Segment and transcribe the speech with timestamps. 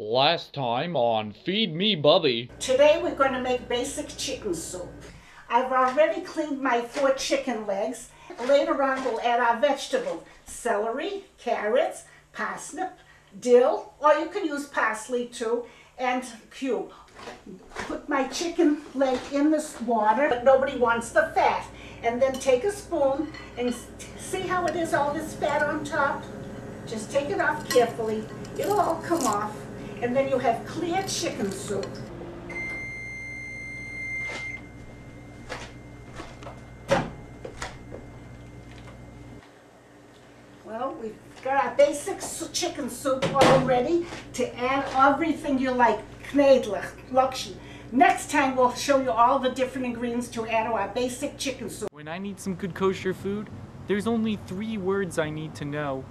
[0.00, 2.52] Last time on Feed Me Bubby.
[2.60, 4.88] Today we're going to make basic chicken soup.
[5.48, 8.10] I've already cleaned my four chicken legs.
[8.46, 10.22] Later on we'll add our vegetables.
[10.46, 12.92] Celery, carrots, parsnip,
[13.40, 15.64] dill, or you can use parsley too,
[15.98, 16.92] and cube.
[17.74, 21.66] Put my chicken leg in this water, but nobody wants the fat.
[22.04, 23.74] And then take a spoon and
[24.16, 26.22] see how it is, all this fat on top?
[26.86, 28.22] Just take it off carefully.
[28.56, 29.56] It'll all come off.
[30.00, 31.86] And then you have clear chicken soup.
[40.64, 42.20] Well, we've got our basic
[42.52, 46.00] chicken soup all ready to add everything you like.
[46.30, 47.54] Knedlich, lokshen.
[47.90, 51.70] Next time we'll show you all the different ingredients to add to our basic chicken
[51.70, 51.88] soup.
[51.92, 53.48] When I need some good kosher food,
[53.86, 56.04] there's only three words I need to know.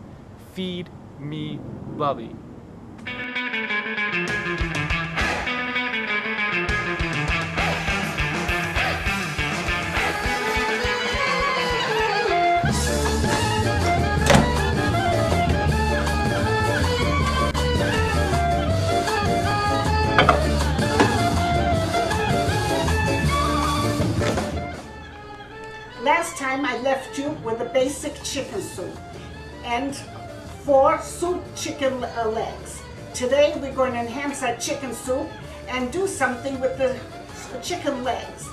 [0.54, 1.60] Feed me
[1.96, 2.36] Bubby.
[26.58, 28.96] Time I left you with a basic chicken soup
[29.64, 29.96] and
[30.66, 32.82] four soup chicken legs.
[33.14, 35.30] Today we're going to enhance our chicken soup
[35.68, 36.98] and do something with the
[37.62, 38.48] chicken legs.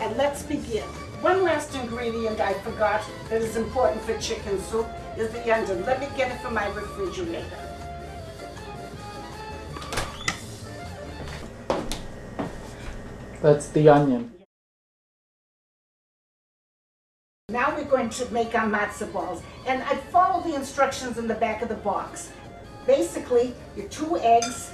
[0.00, 0.88] And let's begin.
[1.20, 4.86] One last ingredient I forgot that is important for chicken soup
[5.18, 5.84] is the onion.
[5.84, 7.44] Let me get it from my refrigerator.
[13.42, 14.39] That's the onion.
[18.10, 19.40] To make our matzo balls.
[19.66, 22.32] And I follow the instructions in the back of the box.
[22.84, 24.72] Basically, your two eggs,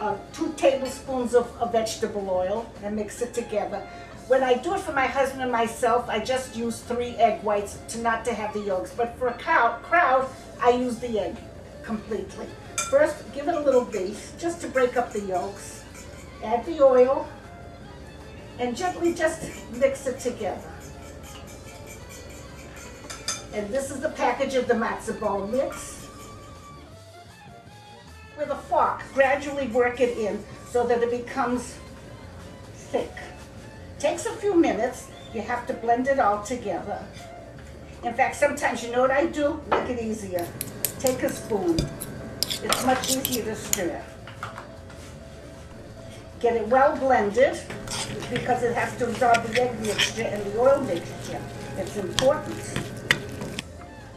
[0.00, 3.86] uh, two tablespoons of, of vegetable oil, and mix it together.
[4.26, 7.78] When I do it for my husband and myself, I just use three egg whites
[7.88, 8.92] to not to have the yolks.
[8.92, 10.26] But for a cow, crowd,
[10.60, 11.36] I use the egg
[11.84, 12.46] completely.
[12.90, 15.84] First, give it a little beat, just to break up the yolks.
[16.42, 17.28] Add the oil,
[18.58, 20.71] and gently just mix it together.
[23.52, 26.08] And this is the package of the matzo ball mix.
[28.38, 31.76] With a fork, gradually work it in so that it becomes
[32.74, 33.12] thick.
[33.98, 35.08] Takes a few minutes.
[35.34, 37.04] You have to blend it all together.
[38.04, 39.60] In fact, sometimes you know what I do?
[39.70, 40.46] Make it easier.
[40.98, 41.78] Take a spoon.
[42.64, 44.02] It's much easier to stir.
[46.40, 47.60] Get it well blended
[48.30, 51.40] because it has to absorb the egg mixture and the oil mixture.
[51.76, 52.91] It's important.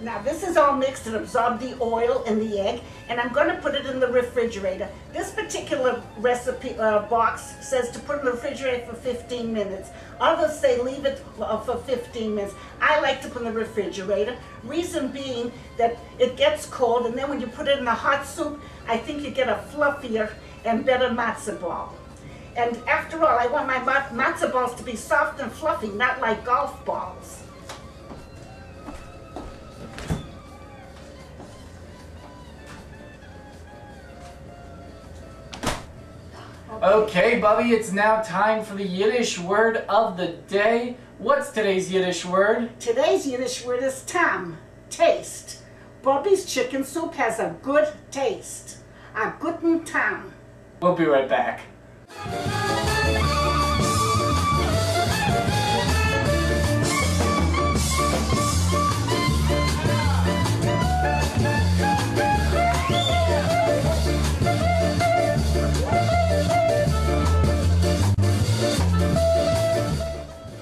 [0.02, 3.48] Now this is all mixed and absorbed the oil and the egg, and I'm going
[3.48, 4.90] to put it in the refrigerator.
[5.14, 9.92] This particular recipe uh, box says to put in the refrigerator for 15 minutes.
[10.20, 12.54] Others say leave it uh, for 15 minutes.
[12.82, 14.36] I like to put in the refrigerator.
[14.64, 18.26] Reason being that it gets cold, and then when you put it in the hot
[18.26, 20.30] soup, I think you get a fluffier
[20.66, 21.96] and better matzo ball.
[22.58, 26.44] And after all, I want my matzo balls to be soft and fluffy, not like
[26.44, 27.45] golf balls.
[36.86, 40.98] Okay, Bubby, it's now time for the Yiddish word of the day.
[41.18, 42.80] What's today's Yiddish word?
[42.80, 44.60] Today's Yiddish word is tam,
[44.92, 45.64] taste.
[46.04, 48.78] Bubby's chicken soup has a good taste.
[49.16, 50.32] A guten tam.
[50.80, 51.62] We'll be right back.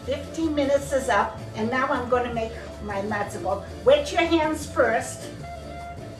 [0.05, 2.51] 15 minutes is up, and now I'm going to make
[2.83, 3.65] my matzo ball.
[3.85, 5.29] Wet your hands first,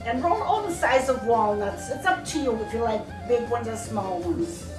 [0.05, 1.89] and roll all the size of walnuts.
[1.89, 4.69] It's up to you if you like big ones or small ones.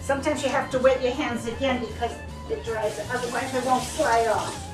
[0.00, 2.12] Sometimes you have to wet your hands again because
[2.50, 4.69] it dries, otherwise it won't fly off.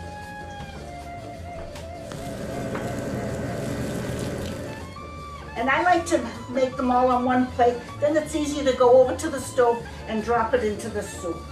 [5.57, 7.77] And I like to make them all on one plate.
[7.99, 11.43] Then it's easier to go over to the stove and drop it into the soup.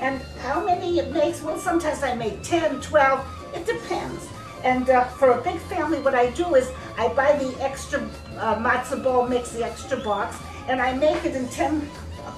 [0.00, 1.42] And how many it makes?
[1.42, 3.54] Well, sometimes I make 10, 12.
[3.54, 4.28] It depends.
[4.64, 8.00] And uh, for a big family, what I do is I buy the extra
[8.36, 10.36] uh, matzo ball mix, the extra box,
[10.68, 11.88] and I make it in 10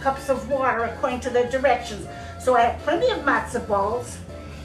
[0.00, 2.06] cups of water according to the directions.
[2.38, 4.19] So I have plenty of matzo balls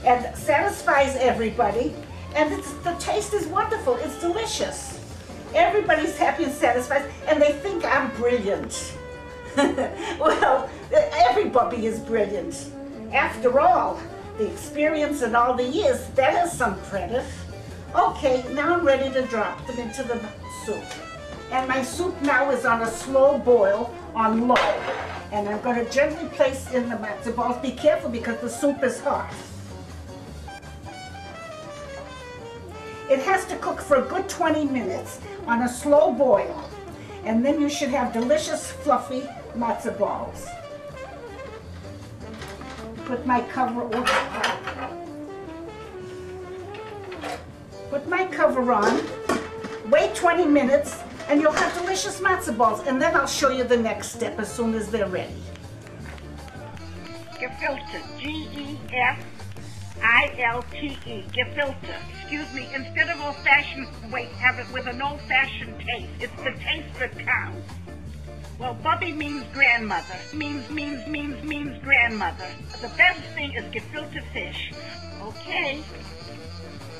[0.05, 1.95] and satisfies everybody.
[2.35, 3.95] And the taste is wonderful.
[3.95, 4.99] It's delicious.
[5.53, 8.97] Everybody's happy and satisfied, and they think I'm brilliant.
[9.57, 12.71] well, everybody is brilliant.
[13.11, 13.99] After all,
[14.37, 17.25] the experience and all the years, that is some credit.
[17.95, 20.19] Okay, now I'm ready to drop them into the
[20.65, 20.83] soup.
[21.51, 24.55] And my soup now is on a slow boil on low.
[25.31, 27.57] And I'm going to gently place in the matzo balls.
[27.57, 29.33] Be careful because the soup is hot.
[33.09, 36.69] It has to cook for a good 20 minutes on a slow boil.
[37.25, 39.21] And then you should have delicious, fluffy
[39.55, 40.47] matzo balls.
[43.05, 44.05] Put my cover over.
[47.89, 49.01] Put my cover on.
[49.89, 52.85] Wait 20 minutes and you'll have delicious matzo balls.
[52.85, 55.41] And then I'll show you the next step as soon as they're ready.
[57.39, 59.28] Gefilte, G-E-F
[60.09, 61.95] I-L-T-E, gefilte.
[62.19, 66.09] Excuse me, instead of old-fashioned, wait, have it with an old-fashioned taste.
[66.19, 67.71] It's the taste that counts.
[68.57, 70.15] Well, Bubby means grandmother.
[70.33, 72.47] Means, means, means, means grandmother.
[72.81, 74.73] The best thing is gefilte fish.
[75.21, 75.83] Okay.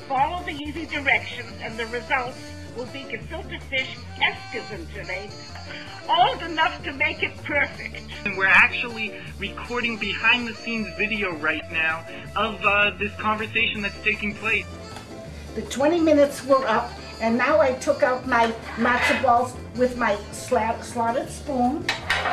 [0.06, 2.38] Follow the easy directions and the results
[2.76, 5.30] will be gefilte fish escasm today.
[6.08, 8.02] Old enough to make it perfect.
[8.24, 12.04] And we're actually recording behind the scenes video right now
[12.36, 14.66] of uh, this conversation that's taking place.
[15.54, 20.16] The 20 minutes were up, and now I took out my matzo balls with my
[20.32, 21.84] slat, slotted spoon,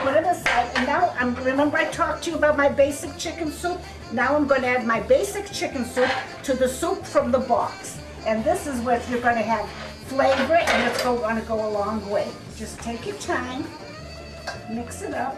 [0.02, 3.52] put it aside, and now I'm, remember I talked to you about my basic chicken
[3.52, 3.80] soup?
[4.12, 6.10] Now I'm going to add my basic chicken soup
[6.44, 8.00] to the soup from the box.
[8.26, 9.70] And this is what you're going to have
[10.08, 12.28] flavor, it, and it's going to go a long way.
[12.56, 13.66] Just take your time,
[14.70, 15.36] mix it up.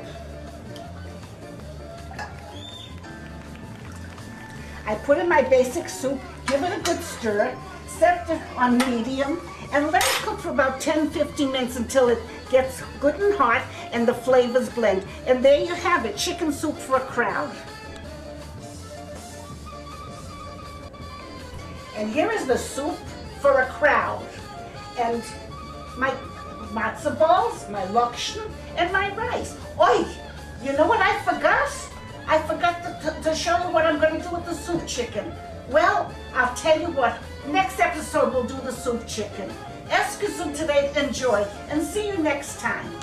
[4.86, 7.56] I put in my basic soup, give it a good stir,
[7.88, 9.39] set it on medium,
[9.71, 12.19] and let it cook for about 10-15 minutes until it
[12.50, 15.06] gets good and hot and the flavors blend.
[15.27, 17.56] And there you have it, chicken soup for a crowd.
[21.95, 22.98] And here is the soup
[23.42, 24.29] for a crowd.
[25.98, 26.12] My
[26.74, 29.57] matzo balls, my lokshen, and my rice.
[29.80, 30.06] Oi,
[30.63, 31.69] you know what I forgot?
[32.27, 35.31] I forgot to, to, show you what I'm going to do with the soup chicken.
[35.69, 37.18] Well, I'll tell you what,
[37.48, 39.51] next episode we'll do the soup chicken.
[39.88, 42.94] Escasou today, enjoy, and see you next time.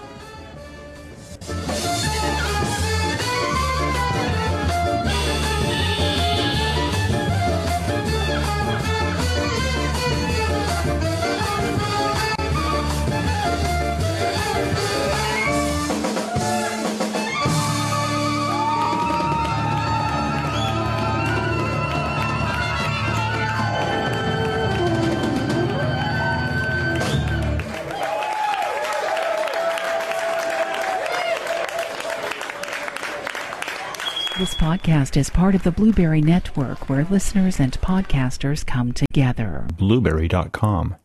[34.38, 39.66] This podcast is part of the Blubrry Network where listeners and podcasters come together.
[39.78, 40.96] Blubrry.com.